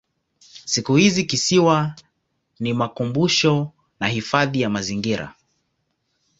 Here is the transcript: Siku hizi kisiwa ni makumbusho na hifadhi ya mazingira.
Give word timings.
Siku 0.65 0.95
hizi 0.95 1.23
kisiwa 1.23 1.95
ni 2.59 2.73
makumbusho 2.73 3.71
na 3.99 4.07
hifadhi 4.07 4.61
ya 4.61 4.69
mazingira. 4.69 5.33